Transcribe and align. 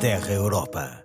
Terra 0.00 0.32
Europa. 0.32 1.04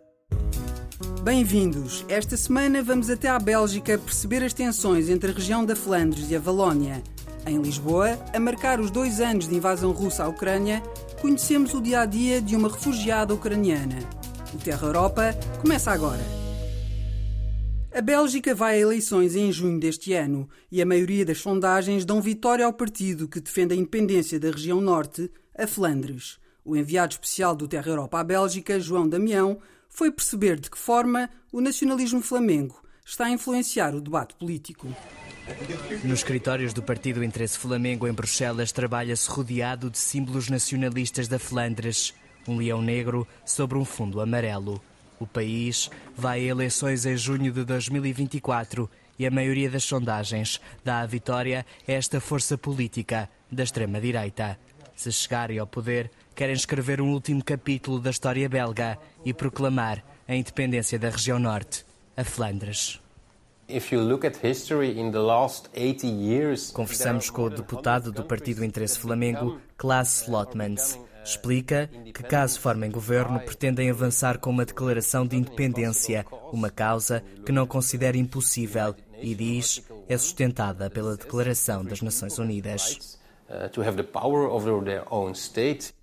Bem-vindos! 1.21 2.05
Esta 2.07 2.37
semana 2.37 2.81
vamos 2.81 3.09
até 3.09 3.27
à 3.27 3.37
Bélgica 3.37 3.97
perceber 3.97 4.41
as 4.41 4.53
tensões 4.53 5.09
entre 5.09 5.31
a 5.31 5.33
região 5.33 5.65
da 5.65 5.75
Flandres 5.75 6.31
e 6.31 6.35
a 6.37 6.39
Valónia. 6.39 7.03
Em 7.45 7.61
Lisboa, 7.61 8.17
a 8.33 8.39
marcar 8.39 8.79
os 8.79 8.89
dois 8.89 9.19
anos 9.19 9.49
de 9.49 9.55
invasão 9.55 9.91
russa 9.91 10.23
à 10.23 10.29
Ucrânia, 10.29 10.81
conhecemos 11.21 11.73
o 11.73 11.81
dia 11.81 11.99
a 11.99 12.05
dia 12.05 12.41
de 12.41 12.55
uma 12.55 12.69
refugiada 12.69 13.33
ucraniana. 13.33 13.99
O 14.53 14.57
Terra 14.59 14.87
Europa 14.87 15.33
começa 15.61 15.91
agora. 15.91 16.23
A 17.93 17.99
Bélgica 17.99 18.55
vai 18.55 18.75
a 18.75 18.79
eleições 18.79 19.35
em 19.35 19.51
junho 19.51 19.77
deste 19.77 20.13
ano 20.13 20.47
e 20.71 20.81
a 20.81 20.85
maioria 20.85 21.25
das 21.25 21.39
sondagens 21.39 22.05
dão 22.05 22.21
vitória 22.21 22.65
ao 22.65 22.71
partido 22.71 23.27
que 23.27 23.41
defende 23.41 23.73
a 23.73 23.77
independência 23.77 24.39
da 24.39 24.51
região 24.51 24.79
norte, 24.79 25.29
a 25.53 25.67
Flandres. 25.67 26.39
O 26.65 26.75
enviado 26.75 27.13
especial 27.13 27.55
do 27.55 27.67
Terra 27.67 27.89
Europa 27.89 28.19
à 28.19 28.23
Bélgica, 28.23 28.79
João 28.79 29.07
Damião, 29.07 29.59
foi 29.87 30.11
perceber 30.11 30.59
de 30.59 30.71
que 30.71 30.77
forma 30.77 31.29
o 31.51 31.61
nacionalismo 31.61 32.21
flamengo 32.21 32.81
está 33.05 33.25
a 33.25 33.29
influenciar 33.29 33.93
o 33.93 34.01
debate 34.01 34.33
político. 34.33 34.87
Nos 36.03 36.19
escritórios 36.19 36.73
do 36.73 36.81
Partido 36.81 37.23
Interesse 37.23 37.59
Flamengo 37.59 38.07
em 38.07 38.11
Bruxelas 38.11 38.71
trabalha-se 38.71 39.29
rodeado 39.29 39.91
de 39.91 39.99
símbolos 39.99 40.49
nacionalistas 40.49 41.27
da 41.27 41.37
Flandres, 41.37 42.15
um 42.47 42.57
leão 42.57 42.81
negro 42.81 43.27
sobre 43.45 43.77
um 43.77 43.85
fundo 43.85 44.19
amarelo. 44.19 44.81
O 45.19 45.27
país 45.27 45.91
vai 46.17 46.39
a 46.39 46.51
eleições 46.51 47.05
em 47.05 47.15
junho 47.15 47.51
de 47.51 47.63
2024 47.63 48.89
e 49.19 49.27
a 49.27 49.31
maioria 49.31 49.69
das 49.69 49.83
sondagens 49.83 50.59
dá 50.83 51.01
a 51.01 51.05
vitória 51.05 51.63
a 51.87 51.91
esta 51.91 52.19
força 52.19 52.57
política 52.57 53.29
da 53.51 53.63
extrema-direita. 53.63 54.59
Se 54.95 55.11
chegarem 55.11 55.59
ao 55.59 55.67
poder, 55.67 56.09
querem 56.35 56.53
escrever 56.53 57.01
um 57.01 57.13
último 57.13 57.43
capítulo 57.43 57.99
da 57.99 58.09
história 58.09 58.47
belga 58.49 58.99
e 59.23 59.33
proclamar 59.33 60.03
a 60.27 60.35
independência 60.35 60.99
da 60.99 61.09
região 61.09 61.39
norte, 61.39 61.85
a 62.15 62.23
Flandres. 62.23 62.99
Conversamos 66.71 67.29
com 67.29 67.43
o 67.43 67.49
deputado 67.49 68.11
do 68.11 68.23
Partido 68.23 68.63
Interesse 68.63 68.99
Flamengo, 68.99 69.59
Klaas 69.77 70.23
Slotmans. 70.23 70.99
Explica 71.23 71.89
que, 72.13 72.21
caso 72.21 72.59
formem 72.59 72.91
governo, 72.91 73.39
pretendem 73.39 73.89
avançar 73.89 74.37
com 74.37 74.51
uma 74.51 74.65
declaração 74.65 75.25
de 75.25 75.35
independência, 75.35 76.23
uma 76.53 76.69
causa 76.69 77.23
que 77.43 77.51
não 77.51 77.65
considera 77.65 78.15
impossível 78.15 78.93
e 79.19 79.33
diz 79.33 79.81
é 80.07 80.15
sustentada 80.17 80.87
pela 80.87 81.17
Declaração 81.17 81.83
das 81.83 82.01
Nações 82.01 82.37
Unidas. 82.37 83.17
Uh, 83.47 83.69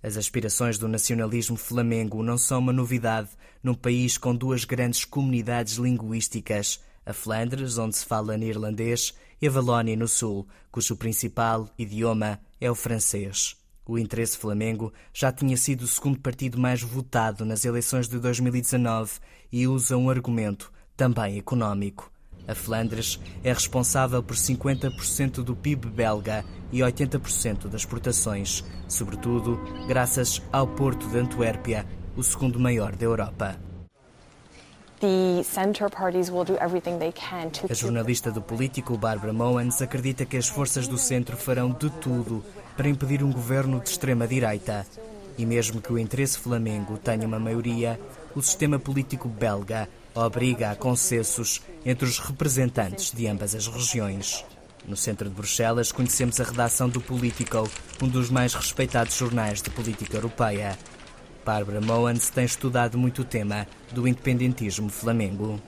As 0.01 0.15
aspirações 0.15 0.77
do 0.77 0.87
nacionalismo 0.87 1.57
flamengo 1.57 2.23
não 2.23 2.37
são 2.37 2.59
uma 2.59 2.71
novidade 2.71 3.29
num 3.61 3.73
país 3.73 4.17
com 4.17 4.33
duas 4.33 4.63
grandes 4.63 5.03
comunidades 5.03 5.75
linguísticas, 5.75 6.79
a 7.05 7.11
Flandres, 7.11 7.77
onde 7.77 7.97
se 7.97 8.05
fala 8.05 8.37
neerlandês, 8.37 9.13
e 9.41 9.47
a 9.47 9.51
Valónia, 9.51 9.97
no 9.97 10.07
sul, 10.07 10.47
cujo 10.71 10.95
principal 10.95 11.69
idioma 11.77 12.39
é 12.61 12.71
o 12.71 12.75
francês. 12.75 13.57
O 13.85 13.99
Interesse 13.99 14.37
Flamengo 14.37 14.93
já 15.13 15.29
tinha 15.29 15.57
sido 15.57 15.81
o 15.81 15.87
segundo 15.87 16.19
partido 16.19 16.57
mais 16.57 16.81
votado 16.81 17.43
nas 17.43 17.65
eleições 17.65 18.07
de 18.07 18.19
2019 18.19 19.19
e 19.51 19.67
usa 19.67 19.97
um 19.97 20.09
argumento 20.09 20.71
também 20.95 21.37
económico. 21.37 22.12
A 22.47 22.53
Flandres 22.53 23.19
é 23.43 23.53
responsável 23.53 24.21
por 24.21 24.35
50% 24.35 25.43
do 25.43 25.55
PIB 25.55 25.87
belga 25.87 26.43
e 26.71 26.79
80% 26.79 27.67
das 27.67 27.81
exportações, 27.81 28.63
sobretudo 28.87 29.59
graças 29.87 30.41
ao 30.51 30.67
Porto 30.67 31.07
de 31.07 31.17
Antuérpia, 31.17 31.85
o 32.15 32.23
segundo 32.23 32.59
maior 32.59 32.95
da 32.95 33.05
Europa. 33.05 33.57
A 37.69 37.73
jornalista 37.73 38.31
do 38.31 38.41
Político, 38.41 38.97
Barbara 38.97 39.33
Mowens, 39.33 39.81
acredita 39.81 40.25
que 40.25 40.37
as 40.37 40.47
forças 40.47 40.87
do 40.87 40.97
centro 40.97 41.35
farão 41.35 41.71
de 41.71 41.89
tudo 41.89 42.43
para 42.77 42.87
impedir 42.87 43.23
um 43.23 43.31
governo 43.31 43.79
de 43.79 43.89
extrema-direita. 43.89 44.85
E 45.37 45.45
mesmo 45.45 45.81
que 45.81 45.91
o 45.91 45.99
interesse 45.99 46.39
flamengo 46.39 46.97
tenha 46.97 47.27
uma 47.27 47.39
maioria, 47.39 47.99
o 48.35 48.41
sistema 48.41 48.79
político 48.79 49.27
belga 49.27 49.89
obriga 50.15 50.71
a 50.71 50.75
consensos 50.75 51.61
entre 51.85 52.05
os 52.05 52.19
representantes 52.19 53.11
de 53.11 53.27
ambas 53.27 53.55
as 53.55 53.67
regiões. 53.67 54.45
No 54.87 54.97
centro 54.97 55.29
de 55.29 55.35
Bruxelas 55.35 55.91
conhecemos 55.91 56.39
a 56.39 56.43
redação 56.43 56.89
do 56.89 56.99
Politico, 56.99 57.69
um 58.01 58.07
dos 58.07 58.29
mais 58.29 58.53
respeitados 58.53 59.15
jornais 59.15 59.61
de 59.61 59.69
política 59.69 60.17
europeia. 60.17 60.77
Barbara 61.45 61.81
Mowans 61.81 62.29
tem 62.29 62.45
estudado 62.45 62.97
muito 62.97 63.21
o 63.21 63.25
tema 63.25 63.67
do 63.91 64.07
independentismo 64.07 64.89
flamengo. 64.89 65.59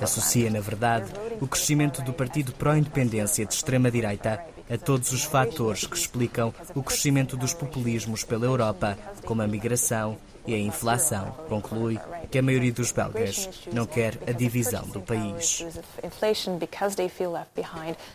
Associa, 0.00 0.50
na 0.50 0.60
verdade, 0.60 1.12
o 1.40 1.46
crescimento 1.46 2.02
do 2.02 2.12
partido 2.12 2.52
pró-independência 2.52 3.44
de 3.44 3.52
extrema-direita 3.54 4.44
a 4.70 4.78
todos 4.78 5.12
os 5.12 5.24
fatores 5.24 5.86
que 5.86 5.96
explicam 5.96 6.54
o 6.74 6.82
crescimento 6.82 7.36
dos 7.36 7.52
populismos 7.52 8.24
pela 8.24 8.46
Europa, 8.46 8.96
como 9.24 9.42
a 9.42 9.46
migração, 9.46 10.16
e 10.46 10.54
a 10.54 10.58
inflação. 10.58 11.32
Conclui 11.48 11.98
que 12.30 12.38
a 12.38 12.42
maioria 12.42 12.72
dos 12.72 12.92
belgas 12.92 13.48
não 13.72 13.86
quer 13.86 14.18
a 14.26 14.32
divisão 14.32 14.86
do 14.88 15.00
país. 15.00 15.64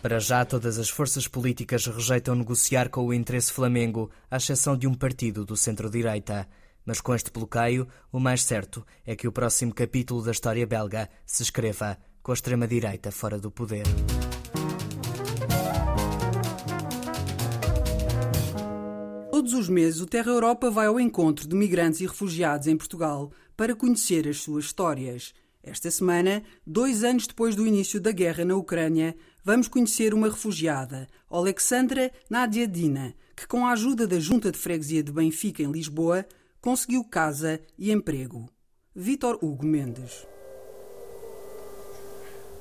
Para 0.01 0.19
já, 0.19 0.45
todas 0.45 0.77
as 0.77 0.89
forças 0.89 1.27
políticas 1.27 1.85
rejeitam 1.85 2.35
negociar 2.35 2.89
com 2.89 3.05
o 3.05 3.13
interesse 3.13 3.51
flamengo, 3.51 4.09
à 4.29 4.37
exceção 4.37 4.77
de 4.77 4.87
um 4.87 4.93
partido 4.93 5.45
do 5.45 5.55
centro-direita. 5.55 6.47
Mas 6.85 7.01
com 7.01 7.13
este 7.13 7.31
bloqueio, 7.31 7.87
o 8.11 8.19
mais 8.19 8.43
certo 8.43 8.85
é 9.05 9.15
que 9.15 9.27
o 9.27 9.31
próximo 9.31 9.73
capítulo 9.73 10.23
da 10.23 10.31
história 10.31 10.65
belga 10.65 11.09
se 11.25 11.43
escreva 11.43 11.97
com 12.23 12.31
a 12.31 12.35
extrema-direita 12.35 13.11
fora 13.11 13.37
do 13.37 13.51
poder. 13.51 13.85
Todos 19.49 19.65
os 19.65 19.69
meses, 19.69 19.99
o 19.99 20.05
Terra 20.05 20.29
Europa 20.29 20.69
vai 20.69 20.85
ao 20.85 20.99
encontro 20.99 21.47
de 21.47 21.55
migrantes 21.55 22.01
e 22.01 22.05
refugiados 22.05 22.67
em 22.67 22.77
Portugal 22.77 23.31
para 23.57 23.75
conhecer 23.75 24.27
as 24.27 24.37
suas 24.37 24.65
histórias. 24.65 25.33
Esta 25.63 25.89
semana, 25.89 26.43
dois 26.67 27.03
anos 27.03 27.25
depois 27.25 27.55
do 27.55 27.65
início 27.65 27.99
da 27.99 28.11
guerra 28.11 28.45
na 28.45 28.55
Ucrânia, 28.55 29.15
vamos 29.43 29.67
conhecer 29.67 30.13
uma 30.13 30.29
refugiada, 30.29 31.07
Alexandra 31.27 32.11
Nadiadina, 32.29 33.15
que, 33.35 33.47
com 33.47 33.65
a 33.65 33.71
ajuda 33.71 34.05
da 34.05 34.19
Junta 34.19 34.51
de 34.51 34.59
Freguesia 34.59 35.01
de 35.01 35.11
Benfica, 35.11 35.63
em 35.63 35.71
Lisboa, 35.71 36.27
conseguiu 36.61 37.03
casa 37.03 37.59
e 37.75 37.91
emprego. 37.91 38.47
Vítor 38.95 39.39
Hugo 39.41 39.65
Mendes. 39.65 40.27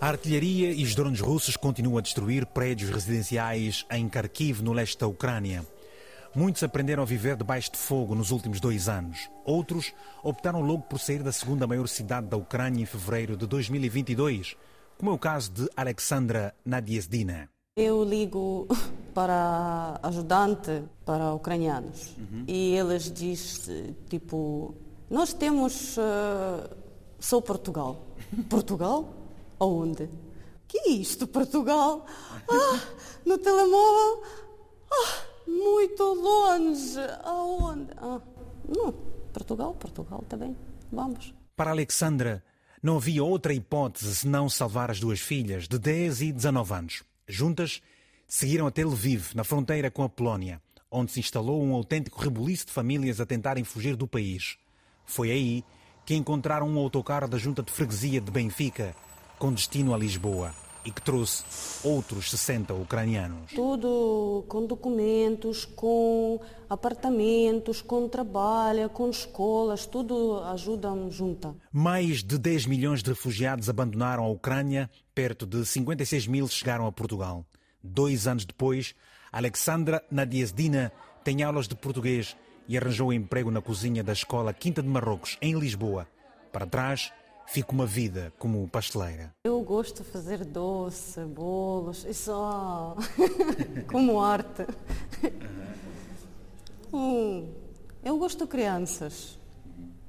A 0.00 0.08
artilharia 0.08 0.72
e 0.72 0.82
os 0.84 0.94
drones 0.94 1.20
russos 1.20 1.54
continuam 1.54 1.98
a 1.98 2.00
destruir 2.00 2.46
prédios 2.46 2.88
residenciais 2.88 3.84
em 3.90 4.08
Kharkiv, 4.08 4.62
no 4.62 4.72
leste 4.72 4.96
da 4.96 5.06
Ucrânia. 5.06 5.66
Muitos 6.38 6.62
aprenderam 6.62 7.02
a 7.02 7.04
viver 7.04 7.34
debaixo 7.34 7.72
de 7.72 7.78
fogo 7.78 8.14
nos 8.14 8.30
últimos 8.30 8.60
dois 8.60 8.88
anos. 8.88 9.28
Outros 9.44 9.92
optaram 10.22 10.60
logo 10.60 10.82
por 10.82 11.00
sair 11.00 11.20
da 11.20 11.32
segunda 11.32 11.66
maior 11.66 11.88
cidade 11.88 12.28
da 12.28 12.36
Ucrânia 12.36 12.80
em 12.80 12.86
fevereiro 12.86 13.36
de 13.36 13.44
2022, 13.44 14.56
como 14.96 15.10
é 15.10 15.14
o 15.14 15.18
caso 15.18 15.50
de 15.50 15.68
Alexandra 15.76 16.54
Nadiezdina. 16.64 17.50
Eu 17.76 18.04
ligo 18.04 18.68
para 19.12 19.98
ajudante 20.00 20.84
para 21.04 21.34
ucranianos 21.34 22.14
uhum. 22.16 22.44
e 22.46 22.76
eles 22.76 23.10
dizem, 23.10 23.96
tipo, 24.08 24.76
nós 25.10 25.32
temos 25.32 25.96
uh, 25.96 26.70
só 27.18 27.40
Portugal. 27.40 28.00
Portugal? 28.48 29.12
Aonde? 29.58 30.08
Que 30.68 30.78
é 30.78 30.90
isto, 30.90 31.26
Portugal? 31.26 32.06
Ah, 32.48 32.80
no 33.26 33.38
telemóvel? 33.38 34.22
Ah, 34.88 35.27
muito 35.48 36.02
longe. 36.02 36.98
Aonde? 37.24 37.90
Ah, 37.96 38.20
não, 38.68 38.92
Portugal, 39.32 39.74
Portugal 39.74 40.24
também. 40.28 40.56
Vamos. 40.92 41.34
Para 41.56 41.70
Alexandra, 41.70 42.42
não 42.82 42.96
havia 42.96 43.24
outra 43.24 43.52
hipótese 43.52 44.14
senão 44.14 44.48
salvar 44.48 44.90
as 44.90 45.00
duas 45.00 45.20
filhas, 45.20 45.66
de 45.66 45.78
10 45.78 46.22
e 46.22 46.32
19 46.32 46.74
anos. 46.74 47.02
Juntas, 47.26 47.82
seguiram 48.26 48.66
até 48.66 48.84
Lviv, 48.84 49.34
na 49.34 49.44
fronteira 49.44 49.90
com 49.90 50.02
a 50.02 50.08
Polónia, 50.08 50.62
onde 50.90 51.12
se 51.12 51.20
instalou 51.20 51.62
um 51.62 51.74
autêntico 51.74 52.20
rebuliço 52.20 52.66
de 52.66 52.72
famílias 52.72 53.20
a 53.20 53.26
tentarem 53.26 53.64
fugir 53.64 53.96
do 53.96 54.06
país. 54.06 54.56
Foi 55.04 55.30
aí 55.30 55.64
que 56.06 56.14
encontraram 56.14 56.68
um 56.68 56.78
autocarro 56.78 57.28
da 57.28 57.36
junta 57.36 57.62
de 57.62 57.72
freguesia 57.72 58.20
de 58.20 58.30
Benfica, 58.30 58.94
com 59.38 59.52
destino 59.52 59.92
a 59.94 59.98
Lisboa 59.98 60.54
e 60.88 60.90
que 60.90 61.02
trouxe 61.02 61.44
outros 61.84 62.30
60 62.30 62.72
ucranianos. 62.72 63.52
Tudo 63.52 64.42
com 64.48 64.66
documentos, 64.66 65.66
com 65.66 66.40
apartamentos, 66.68 67.82
com 67.82 68.08
trabalho, 68.08 68.88
com 68.88 69.10
escolas, 69.10 69.84
tudo 69.84 70.42
ajuda 70.44 70.88
junta. 71.10 71.54
Mais 71.70 72.24
de 72.24 72.38
10 72.38 72.64
milhões 72.64 73.02
de 73.02 73.10
refugiados 73.10 73.68
abandonaram 73.68 74.24
a 74.24 74.28
Ucrânia, 74.28 74.88
perto 75.14 75.44
de 75.44 75.66
56 75.66 76.26
mil 76.26 76.48
chegaram 76.48 76.86
a 76.86 76.92
Portugal. 76.92 77.44
Dois 77.84 78.26
anos 78.26 78.46
depois, 78.46 78.94
Alexandra 79.30 80.02
Nadiezdina 80.10 80.90
tem 81.22 81.42
aulas 81.42 81.68
de 81.68 81.76
português 81.76 82.34
e 82.66 82.78
arranjou 82.78 83.12
emprego 83.12 83.50
na 83.50 83.60
cozinha 83.60 84.02
da 84.02 84.14
escola 84.14 84.54
Quinta 84.54 84.82
de 84.82 84.88
Marrocos, 84.88 85.36
em 85.42 85.58
Lisboa. 85.58 86.08
Para 86.50 86.66
trás, 86.66 87.12
fica 87.48 87.72
uma 87.72 87.86
vida 87.86 88.32
como 88.38 88.68
pasteleira. 88.68 89.34
Eu 89.44 89.60
gosto 89.62 90.02
de 90.02 90.10
fazer 90.10 90.44
doce, 90.44 91.20
bolos, 91.24 92.04
isso 92.04 92.32
como 93.90 94.20
arte. 94.20 94.66
Hum, 96.92 97.52
eu 98.04 98.18
gosto 98.18 98.44
de 98.44 98.50
crianças. 98.50 99.38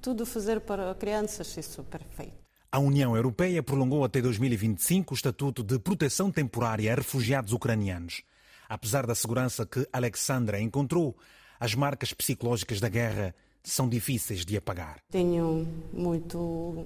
Tudo 0.02 0.26
fazer 0.26 0.62
para 0.62 0.94
crianças, 0.96 1.56
isso 1.58 1.82
é 1.82 1.84
perfeito. 1.84 2.40
A 2.72 2.80
União 2.80 3.16
Europeia 3.16 3.64
prolongou 3.64 4.04
até 4.06 4.22
2025 4.22 5.14
o 5.14 5.16
Estatuto 5.16 5.64
de 5.64 5.80
Proteção 5.80 6.32
Temporária 6.32 6.92
a 6.94 6.96
refugiados 6.96 7.52
ucranianos. 7.52 8.22
Apesar 8.68 9.08
da 9.08 9.16
segurança 9.16 9.66
que 9.66 9.88
Alexandra 9.92 10.62
encontrou, 10.62 11.18
as 11.60 11.74
marcas 11.74 12.14
psicológicas 12.14 12.80
da 12.80 12.88
guerra 12.88 13.34
são 13.64 13.90
difíceis 13.90 14.46
de 14.46 14.56
apagar. 14.56 15.00
Tenho 15.12 15.68
muito 15.92 16.86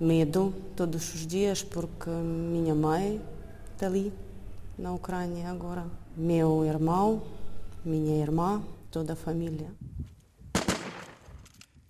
medo 0.00 0.54
todos 0.74 1.14
os 1.14 1.26
dias 1.26 1.62
porque 1.62 2.10
minha 2.10 2.74
mãe 2.74 3.20
está 3.72 3.86
ali 3.86 4.12
na 4.78 4.92
Ucrânia 4.92 5.50
agora. 5.50 5.86
Meu 6.16 6.64
irmão, 6.64 7.22
minha 7.84 8.20
irmã, 8.20 8.62
toda 8.90 9.12
a 9.12 9.16
família. 9.16 9.68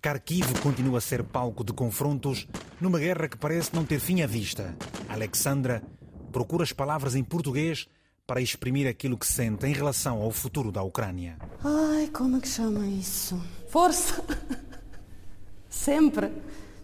Kharkiv 0.03 0.61
continua 0.63 0.99
a 0.99 1.01
ser 1.01 1.23
palco 1.23 1.63
de 1.63 1.73
confrontos 1.73 2.49
numa 2.81 2.99
guerra 2.99 3.29
que 3.29 3.37
parece 3.37 3.75
não 3.75 3.85
ter 3.85 4.01
fim 4.01 4.23
à 4.23 4.27
vista. 4.27 4.75
Alexandra 5.09 5.83
procura 6.33 6.65
as 6.65 6.73
palavras 6.73 7.15
em 7.15 7.23
português 7.23 7.87
para 8.27 8.41
exprimir 8.41 8.87
aquilo 8.87 9.19
que 9.19 9.27
sente 9.27 9.67
em 9.67 9.73
relação 9.73 10.23
ao 10.23 10.31
futuro 10.31 10.73
da 10.73 10.83
Ucrânia. 10.83 11.37
Ai, 11.65 12.09
como 12.13 12.37
é 12.37 12.41
que 12.41 12.49
chama 12.49 12.87
isso? 12.87 13.41
Força! 13.69 14.25
Sempre, 15.69 16.31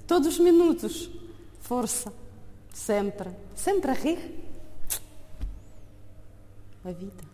todos 0.06 0.28
os 0.28 0.38
minutos. 0.38 1.10
Força, 1.60 2.12
sempre, 2.72 3.30
sempre 3.54 3.90
a 3.90 3.94
rir. 3.94 4.18
A 6.84 6.92
vida. 6.92 7.24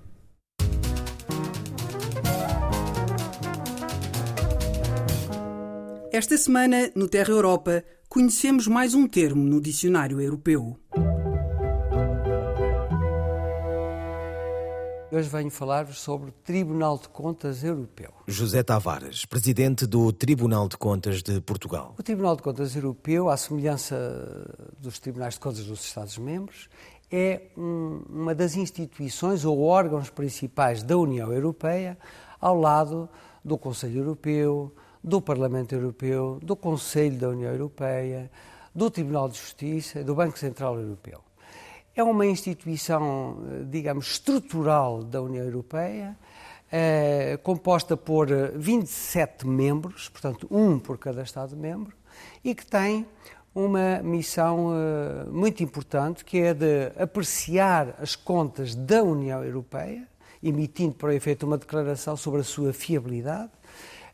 Esta 6.10 6.36
semana, 6.36 6.90
no 6.94 7.08
Terra 7.08 7.30
Europa, 7.30 7.84
conhecemos 8.08 8.66
mais 8.66 8.94
um 8.94 9.06
termo 9.06 9.42
no 9.42 9.60
dicionário 9.60 10.20
europeu. 10.20 10.78
Hoje 15.14 15.28
venho 15.28 15.50
falar-vos 15.50 16.00
sobre 16.00 16.30
o 16.30 16.32
Tribunal 16.32 16.96
de 16.96 17.06
Contas 17.06 17.62
Europeu. 17.62 18.10
José 18.26 18.62
Tavares, 18.62 19.26
presidente 19.26 19.86
do 19.86 20.10
Tribunal 20.10 20.66
de 20.66 20.78
Contas 20.78 21.22
de 21.22 21.38
Portugal. 21.42 21.94
O 21.98 22.02
Tribunal 22.02 22.34
de 22.34 22.40
Contas 22.40 22.74
Europeu, 22.74 23.28
à 23.28 23.36
semelhança 23.36 23.94
dos 24.78 24.98
Tribunais 24.98 25.34
de 25.34 25.40
Contas 25.40 25.66
dos 25.66 25.84
Estados-membros, 25.84 26.70
é 27.10 27.42
um, 27.58 28.00
uma 28.08 28.34
das 28.34 28.56
instituições 28.56 29.44
ou 29.44 29.60
órgãos 29.60 30.08
principais 30.08 30.82
da 30.82 30.96
União 30.96 31.30
Europeia, 31.30 31.98
ao 32.40 32.58
lado 32.58 33.06
do 33.44 33.58
Conselho 33.58 33.98
Europeu, 33.98 34.74
do 35.04 35.20
Parlamento 35.20 35.74
Europeu, 35.74 36.38
do 36.42 36.56
Conselho 36.56 37.18
da 37.18 37.28
União 37.28 37.52
Europeia, 37.52 38.30
do 38.74 38.90
Tribunal 38.90 39.28
de 39.28 39.36
Justiça 39.36 40.00
e 40.00 40.04
do 40.04 40.14
Banco 40.14 40.38
Central 40.38 40.80
Europeu. 40.80 41.20
É 41.94 42.02
uma 42.02 42.24
instituição, 42.24 43.36
eh, 43.50 43.64
digamos, 43.68 44.12
estrutural 44.12 45.04
da 45.04 45.20
União 45.20 45.44
Europeia, 45.44 46.16
é, 46.74 47.38
composta 47.42 47.98
por 47.98 48.28
27 48.56 49.44
eh, 49.44 49.46
membros, 49.46 50.08
portanto, 50.08 50.46
um 50.50 50.78
por 50.78 50.96
cada 50.96 51.22
Estado-membro, 51.22 51.94
e 52.42 52.54
que 52.54 52.64
tem 52.64 53.06
uma 53.54 54.02
missão 54.02 54.70
muito 55.30 55.62
importante, 55.62 56.24
que 56.24 56.38
é 56.38 56.54
de 56.54 56.90
apreciar 56.98 57.94
as 58.00 58.16
contas 58.16 58.74
da 58.74 59.02
União 59.02 59.44
Europeia, 59.44 60.08
emitindo 60.42 60.94
para 60.94 61.10
o 61.10 61.12
efeito 61.12 61.44
uma 61.44 61.58
declaração 61.58 62.16
sobre 62.16 62.40
a 62.40 62.44
sua 62.44 62.72
fiabilidade, 62.72 63.50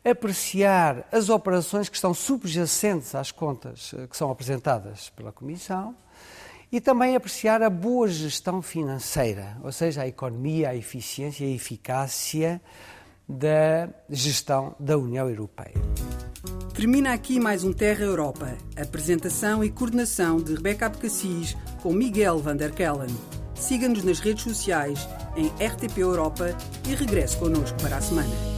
apreciar 0.03 1.07
as 1.09 1.29
operações 1.29 1.87
que 1.87 1.95
estão 1.95 2.13
subjacentes 2.13 3.15
às 3.15 3.31
contas 3.31 3.95
que 4.09 4.17
são 4.17 4.29
apresentadas 4.29 5.09
pela 5.11 5.31
Comissão 5.31 5.95
e 6.71 6.79
também 6.79 7.15
apreciar 7.15 7.61
a 7.61 7.69
boa 7.69 8.07
gestão 8.07 8.61
financeira, 8.61 9.57
ou 9.63 9.71
seja, 9.71 10.03
a 10.03 10.07
economia, 10.07 10.69
a 10.69 10.75
eficiência 10.75 11.45
e 11.45 11.51
a 11.51 11.55
eficácia 11.55 12.61
da 13.27 13.89
gestão 14.09 14.75
da 14.79 14.97
União 14.97 15.29
Europeia. 15.29 15.75
Termina 16.73 17.13
aqui 17.13 17.39
mais 17.39 17.63
um 17.63 17.73
Terra 17.73 18.03
Europa. 18.03 18.57
Apresentação 18.77 19.63
e 19.63 19.69
coordenação 19.69 20.37
de 20.37 20.55
Rebeca 20.55 20.85
Abcacis 20.85 21.57
com 21.81 21.91
Miguel 21.91 22.39
van 22.39 22.55
der 22.55 22.71
Kellen. 22.71 23.13
Siga-nos 23.53 24.03
nas 24.03 24.19
redes 24.19 24.43
sociais 24.43 25.07
em 25.35 25.47
RTP 25.63 25.97
Europa 25.97 26.55
e 26.87 26.95
regresse 26.95 27.35
connosco 27.37 27.77
para 27.81 27.97
a 27.97 28.01
semana. 28.01 28.48